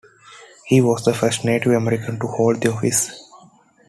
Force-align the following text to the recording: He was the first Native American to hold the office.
He 0.65 0.81
was 0.81 1.05
the 1.05 1.13
first 1.13 1.45
Native 1.45 1.71
American 1.73 2.17
to 2.21 2.25
hold 2.25 2.59
the 2.59 2.73
office. 2.73 3.11